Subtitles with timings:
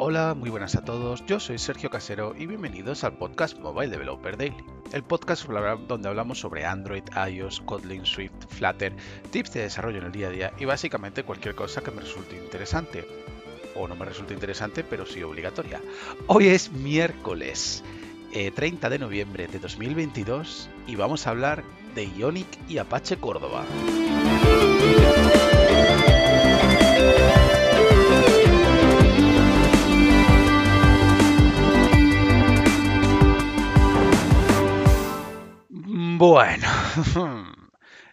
[0.00, 1.26] Hola, muy buenas a todos.
[1.26, 5.44] Yo soy Sergio Casero y bienvenidos al podcast Mobile Developer Daily, el podcast
[5.88, 8.94] donde hablamos sobre Android, iOS, Kotlin, Swift, Flutter,
[9.32, 12.36] tips de desarrollo en el día a día y básicamente cualquier cosa que me resulte
[12.36, 13.08] interesante.
[13.74, 15.80] O no me resulte interesante, pero sí obligatoria.
[16.28, 17.82] Hoy es miércoles
[18.32, 21.64] 30 eh, de noviembre de 2022 y vamos a hablar
[21.96, 23.64] de Ionic y Apache Córdoba.
[36.18, 36.66] Bueno,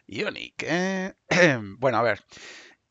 [0.07, 0.63] Ionic.
[0.67, 1.15] ¿eh?
[1.79, 2.23] bueno, a ver,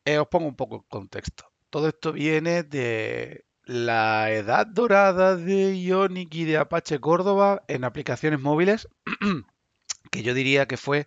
[0.05, 1.45] eh, os pongo un poco en contexto.
[1.71, 8.41] Todo esto viene de la edad dorada de Ionic y de Apache Córdoba en aplicaciones
[8.41, 8.89] móviles,
[10.11, 11.07] que yo diría que fue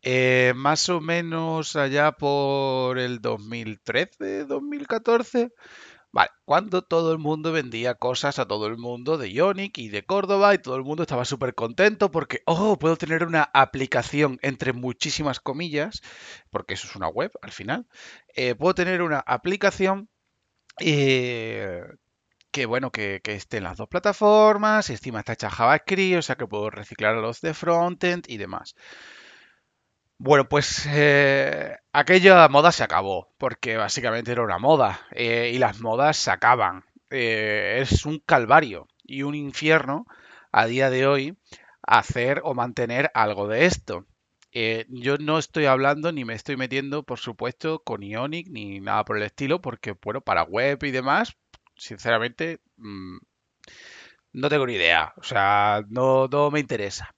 [0.00, 5.52] eh, más o menos allá por el 2013, 2014.
[6.14, 10.04] Vale, cuando todo el mundo vendía cosas a todo el mundo de Ionic y de
[10.04, 14.72] Córdoba y todo el mundo estaba súper contento porque, oh, puedo tener una aplicación entre
[14.72, 16.02] muchísimas comillas,
[16.50, 17.88] porque eso es una web al final,
[18.36, 20.08] eh, puedo tener una aplicación
[20.78, 21.82] eh,
[22.52, 26.36] que, bueno, que, esté en las dos plataformas, y encima está hecha JavaScript, o sea
[26.36, 28.76] que puedo reciclar a los de frontend y demás.
[30.18, 35.80] Bueno, pues eh, aquella moda se acabó, porque básicamente era una moda, eh, y las
[35.80, 36.84] modas se acaban.
[37.10, 40.06] Eh, es un calvario y un infierno
[40.52, 41.38] a día de hoy
[41.82, 44.06] hacer o mantener algo de esto.
[44.88, 49.16] yo no estoy hablando ni me estoy metiendo, por supuesto, con Ionic ni nada por
[49.16, 51.36] el estilo, porque, bueno, para web y demás,
[51.76, 53.18] sinceramente, mm,
[54.32, 55.12] no tengo ni idea.
[55.16, 57.14] O sea, no, no me interesa.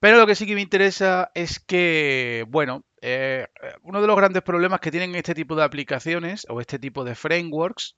[0.00, 3.46] Pero lo que sí que me interesa es que, bueno, eh,
[3.82, 7.14] uno de los grandes problemas que tienen este tipo de aplicaciones o este tipo de
[7.14, 7.96] frameworks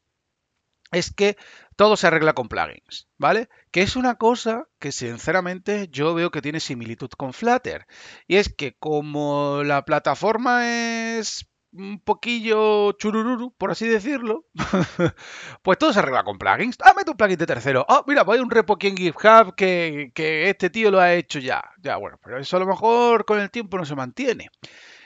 [0.93, 1.37] es que
[1.77, 3.49] todo se arregla con plugins, ¿vale?
[3.71, 7.87] Que es una cosa que sinceramente yo veo que tiene similitud con Flutter.
[8.27, 14.47] Y es que como la plataforma es un poquillo churururu, por así decirlo,
[15.63, 16.77] pues todo se arregla con plugins.
[16.83, 17.87] Ah, mete un plugin de tercero.
[17.89, 21.15] Ah, mira, pues hay un repo aquí en GitHub que, que este tío lo ha
[21.15, 21.63] hecho ya.
[21.81, 24.51] Ya, bueno, pero eso a lo mejor con el tiempo no se mantiene.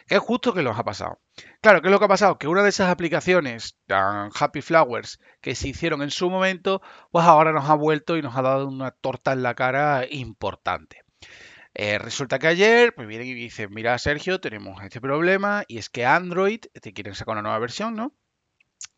[0.09, 1.21] Es justo que nos ha pasado.
[1.61, 2.39] Claro, ¿qué es lo que ha pasado?
[2.39, 7.25] Que una de esas aplicaciones, tan Happy Flowers, que se hicieron en su momento, pues
[7.27, 11.06] ahora nos ha vuelto y nos ha dado una torta en la cara importante.
[11.79, 15.91] Eh, resulta que ayer pues vienen y dicen, mira Sergio, tenemos este problema y es
[15.91, 18.15] que Android, te quieren sacar una nueva versión, ¿no?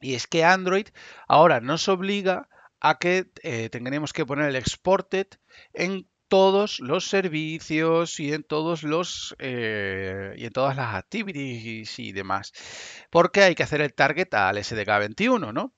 [0.01, 0.87] Y es que Android
[1.27, 5.27] ahora nos obliga a que eh, tengamos que poner el exported
[5.73, 12.13] en todos los servicios y en todos los eh, y en todas las activities y
[12.13, 12.53] demás.
[13.11, 15.75] Porque hay que hacer el target al SDK21, ¿no?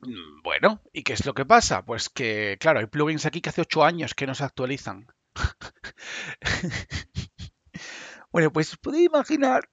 [0.00, 1.82] Mm, bueno, ¿y qué es lo que pasa?
[1.82, 5.06] Pues que, claro, hay plugins aquí que hace 8 años que no se actualizan.
[8.32, 9.68] bueno, pues podéis imaginar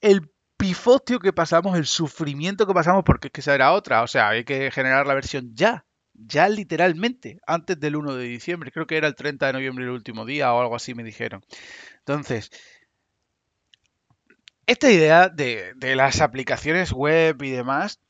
[0.00, 4.02] el pifotio que pasamos, el sufrimiento que pasamos, porque es que esa era otra.
[4.02, 8.70] O sea, hay que generar la versión ya, ya literalmente, antes del 1 de diciembre.
[8.70, 11.42] Creo que era el 30 de noviembre el último día o algo así me dijeron.
[11.98, 12.50] Entonces,
[14.66, 18.00] esta idea de, las aplicaciones web y demás,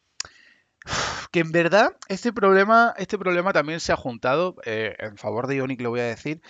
[1.30, 5.56] que en verdad este problema, este problema también se ha juntado, eh, en favor de
[5.56, 6.40] Ionic lo voy a decir,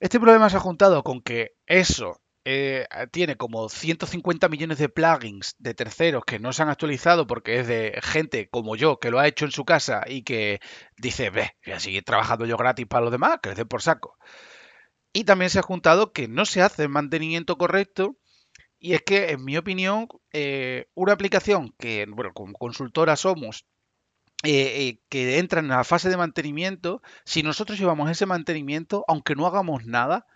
[0.00, 5.54] este problema se ha juntado con que eso eh, tiene como 150 millones de plugins
[5.58, 9.20] de terceros que no se han actualizado porque es de gente como yo que lo
[9.20, 10.60] ha hecho en su casa y que
[10.96, 13.82] dice, ve, voy a seguir trabajando yo gratis para los demás, que les den por
[13.82, 14.16] saco.
[15.12, 18.16] Y también se ha juntado que no se hace el mantenimiento correcto
[18.78, 23.64] y es que, en mi opinión, eh, una aplicación que, bueno, como consultora somos,
[24.42, 29.36] eh, eh, que entran en la fase de mantenimiento, si nosotros llevamos ese mantenimiento, aunque
[29.36, 30.26] no hagamos nada,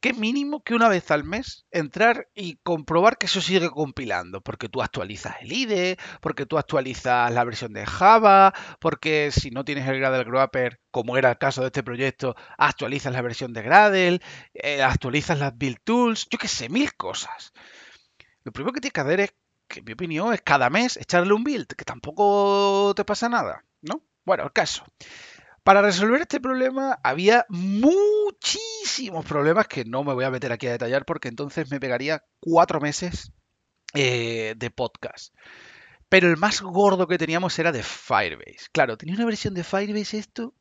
[0.00, 4.68] qué mínimo que una vez al mes entrar y comprobar que eso sigue compilando, porque
[4.68, 9.88] tú actualizas el IDE, porque tú actualizas la versión de Java, porque si no tienes
[9.88, 14.20] el Gradle Gropper, como era el caso de este proyecto, actualizas la versión de Gradle,
[14.54, 17.52] eh, actualizas las build tools, yo qué sé, mil cosas.
[18.44, 19.34] Lo primero que tienes que hacer es
[19.68, 24.02] que mi opinión es cada mes echarle un build, que tampoco te pasa nada, ¿no?
[24.24, 24.84] Bueno, el caso.
[25.62, 30.72] Para resolver este problema había muchísimos problemas que no me voy a meter aquí a
[30.72, 33.32] detallar porque entonces me pegaría cuatro meses
[33.94, 35.34] eh, de podcast.
[36.08, 38.68] Pero el más gordo que teníamos era de Firebase.
[38.70, 40.54] Claro, tenía una versión de Firebase esto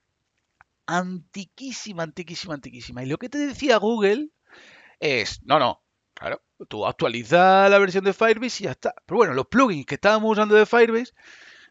[0.88, 3.04] antiquísima, antiquísima, antiquísima.
[3.04, 4.30] Y lo que te decía Google
[5.00, 5.85] es, no, no,
[6.16, 8.96] Claro, tú actualizas la versión de Firebase y ya está.
[9.06, 11.14] Pero bueno, los plugins que estábamos usando de Firebase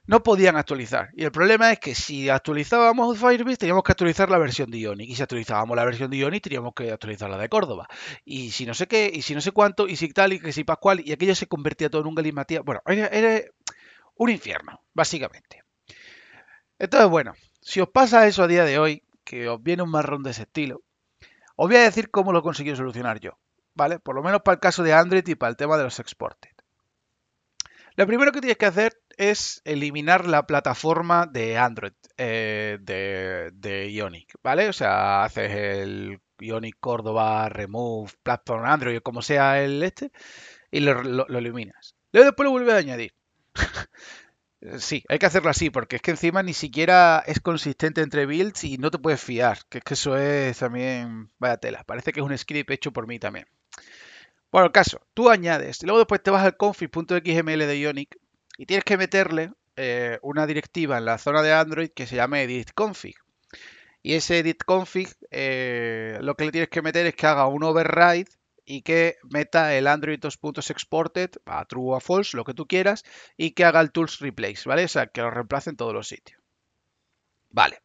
[0.06, 1.08] no podían actualizar.
[1.16, 5.08] Y el problema es que si actualizábamos Firebase teníamos que actualizar la versión de Ionic.
[5.08, 7.88] Y si actualizábamos la versión de Ionic teníamos que actualizar la de Córdoba.
[8.24, 10.52] Y si no sé qué, y si no sé cuánto, y si tal, y que
[10.52, 12.62] si Pascual, y aquello se convertía todo en un galimatías.
[12.64, 13.42] Bueno, era,
[14.16, 15.64] un infierno, básicamente.
[16.78, 20.22] Entonces, bueno, si os pasa eso a día de hoy, que os viene un marrón
[20.22, 20.82] de ese estilo,
[21.56, 23.38] os voy a decir cómo lo he conseguido solucionar yo.
[23.74, 23.98] ¿Vale?
[23.98, 26.54] Por lo menos para el caso de Android y para el tema de los exportes.
[27.96, 34.34] Lo primero que tienes que hacer es eliminar la plataforma de Android eh, de, Ionic,
[34.42, 34.68] ¿vale?
[34.68, 40.10] O sea, haces el Ionic Córdoba Remove Platform Android, como sea el este,
[40.72, 41.94] y lo, eliminas.
[42.12, 43.14] Luego después lo vuelves a añadir.
[44.78, 48.64] sí, hay que hacerlo así, porque es que encima ni siquiera es consistente entre builds
[48.64, 52.18] y no te puedes fiar, que es que eso es también, vaya tela, parece que
[52.18, 53.46] es un script hecho por mí también.
[54.50, 58.16] Bueno, el caso, tú añades, luego después te vas al config.xml de Ionic
[58.56, 62.40] y tienes que meterle eh, una directiva en la zona de Android que se llama
[62.40, 63.16] editconfig.
[64.02, 68.30] Y ese editconfig eh, lo que le tienes que meter es que haga un override
[68.64, 73.04] y que meta el Android 2.exported a true o a false, lo que tú quieras,
[73.36, 74.84] y que haga el tools replace, ¿vale?
[74.84, 76.40] O sea, que lo reemplace en todos los sitios.
[77.50, 77.83] Vale.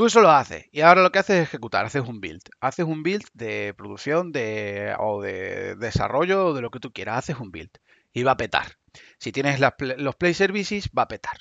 [0.00, 2.40] Tú eso lo haces y ahora lo que haces es ejecutar, haces un build.
[2.58, 7.18] Haces un build de producción de, o de desarrollo o de lo que tú quieras,
[7.18, 7.68] haces un build
[8.14, 8.78] y va a petar.
[9.18, 11.36] Si tienes los Play Services, va a petar.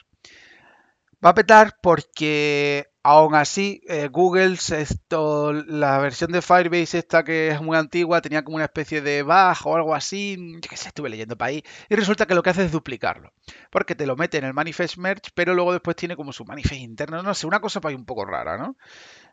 [1.24, 7.50] Va a petar porque aún así eh, Google, esto, la versión de Firebase esta que
[7.50, 10.88] es muy antigua, tenía como una especie de bajo o algo así, yo qué sé,
[10.90, 13.34] estuve leyendo para ahí, y resulta que lo que hace es duplicarlo,
[13.70, 16.82] porque te lo mete en el manifest merge, pero luego después tiene como su manifest
[16.82, 18.78] interno, no sé, una cosa para ahí un poco rara, ¿no?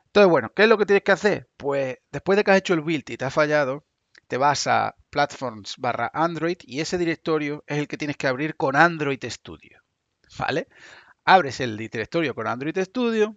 [0.06, 1.48] Entonces, bueno, ¿qué es lo que tienes que hacer?
[1.56, 3.84] Pues después de que has hecho el build y te ha fallado,
[4.28, 8.56] te vas a platforms barra Android y ese directorio es el que tienes que abrir
[8.56, 9.82] con Android Studio.
[10.38, 10.68] ¿Vale?
[11.26, 13.36] Abres el directorio con Android Studio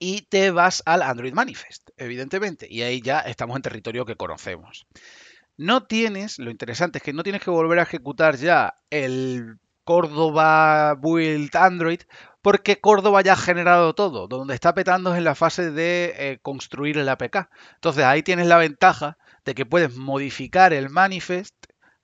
[0.00, 2.66] y te vas al Android Manifest, evidentemente.
[2.68, 4.84] Y ahí ya estamos en territorio que conocemos.
[5.56, 10.94] No tienes, lo interesante es que no tienes que volver a ejecutar ya el Córdoba
[10.94, 12.00] Build Android
[12.40, 14.26] porque Córdoba ya ha generado todo.
[14.26, 17.48] Donde está petando es en la fase de eh, construir el APK.
[17.74, 21.54] Entonces ahí tienes la ventaja de que puedes modificar el manifest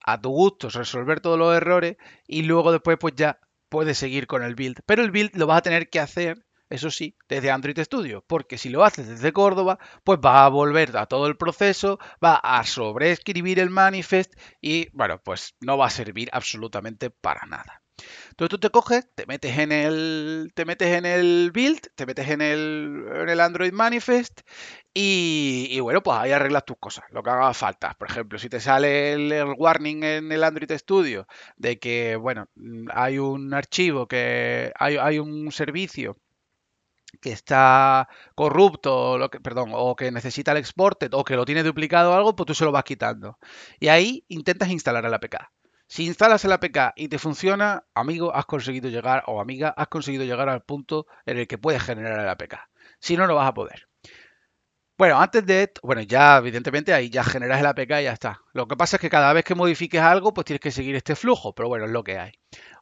[0.07, 1.97] a tu gusto, resolver todos los errores
[2.29, 4.81] y luego después pues ya puedes seguir con el build.
[4.87, 8.59] Pero el build lo vas a tener que hacer, eso sí, desde Android Studio, porque
[8.59, 12.65] si lo haces desde Córdoba, pues va a volver a todo el proceso, va a
[12.65, 17.78] sobreescribir el manifest y bueno, pues no va a servir absolutamente para nada.
[18.31, 22.29] Entonces tú te coges, te metes en el, te metes en el build, te metes
[22.29, 24.41] en el, en el Android Manifest
[24.95, 27.95] y, bueno, pues ahí arreglas tus cosas, lo que haga falta.
[27.99, 32.47] Por ejemplo, si te sale el, warning en el Android Studio de que, bueno,
[32.93, 36.19] hay un archivo que hay, hay un servicio
[37.21, 41.63] que está corrupto, lo que, perdón, o que necesita el exported, o que lo tiene
[41.63, 43.39] duplicado o algo, pues tú se lo vas quitando.
[43.81, 45.37] Y ahí intentas instalar el APK.
[45.91, 50.25] Si instalas el APK y te funciona, amigo, has conseguido llegar, o amiga, has conseguido
[50.25, 52.57] llegar al punto en el que puedes generar el APK.
[53.01, 53.89] Si no, no vas a poder.
[54.99, 58.43] Bueno, antes de bueno, ya evidentemente ahí ya generas el APK y ya está.
[58.53, 61.17] Lo que pasa es que cada vez que modifiques algo, pues tienes que seguir este
[61.17, 62.33] flujo, pero bueno, es lo que hay.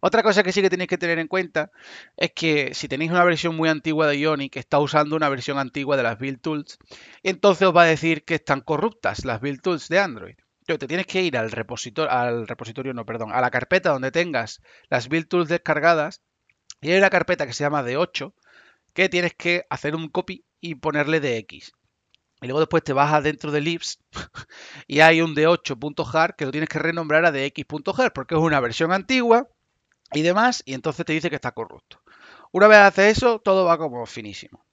[0.01, 1.71] Otra cosa que sí que tenéis que tener en cuenta
[2.17, 5.59] es que si tenéis una versión muy antigua de Ionic que está usando una versión
[5.59, 6.79] antigua de las build tools,
[7.23, 10.37] entonces os va a decir que están corruptas las build tools de Android
[10.67, 14.61] te tienes que ir al repositorio, al repositorio, no, perdón, a la carpeta donde tengas
[14.89, 16.23] las build tools descargadas
[16.81, 18.35] y hay una carpeta que se llama D8
[18.93, 21.73] que tienes que hacer un copy y ponerle DX.
[22.43, 23.99] Y luego después te vas adentro de libs
[24.87, 28.93] y hay un D8.jar que lo tienes que renombrar a DX.jar porque es una versión
[28.93, 29.49] antigua
[30.13, 32.03] y demás y entonces te dice que está corrupto.
[32.53, 34.65] Una vez haces eso, todo va como finísimo.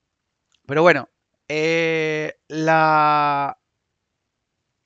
[0.66, 1.10] Pero bueno,
[1.48, 3.58] eh, la,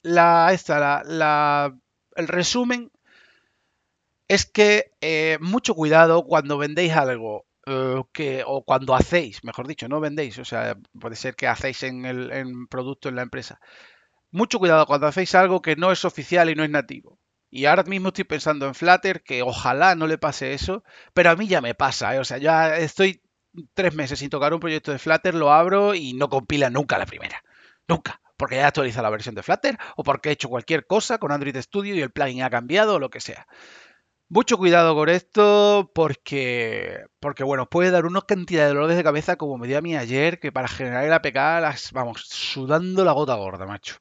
[0.08, 1.78] la, esta, la,
[2.16, 2.92] el resumen
[4.28, 9.88] es que eh, mucho cuidado cuando vendéis algo eh, que, o cuando hacéis, mejor dicho,
[9.88, 13.60] no vendéis, o sea, puede ser que hacéis en el en producto en la empresa.
[14.32, 17.20] Mucho cuidado cuando hacéis algo que no es oficial y no es nativo.
[17.50, 20.84] Y ahora mismo estoy pensando en Flutter, que ojalá no le pase eso,
[21.14, 22.20] pero a mí ya me pasa, ¿eh?
[22.20, 23.22] o sea, ya estoy
[23.74, 27.06] tres meses sin tocar un proyecto de Flutter, lo abro y no compila nunca la
[27.06, 27.44] primera.
[27.88, 31.32] Nunca porque ya actualiza la versión de Flutter o porque he hecho cualquier cosa con
[31.32, 33.48] Android Studio y el plugin ha cambiado o lo que sea.
[34.29, 39.38] Mucho cuidado con esto porque, porque bueno, puede dar una cantidad de dolores de cabeza
[39.38, 43.13] como me dio a mí ayer, que para generar el APK las vamos sudando la
[43.13, 43.96] gota gorda, macho.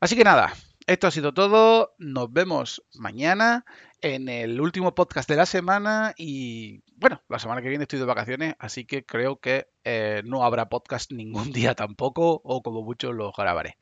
[0.00, 0.54] Así que nada,
[0.86, 1.94] esto ha sido todo.
[1.98, 3.66] Nos vemos mañana
[4.02, 8.04] en el último podcast de la semana y bueno, la semana que viene estoy de
[8.04, 13.12] vacaciones, así que creo que eh, no habrá podcast ningún día tampoco o como mucho
[13.12, 13.76] lo grabaré.